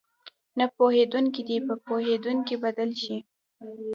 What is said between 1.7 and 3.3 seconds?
پوهېدونکي بدل شي.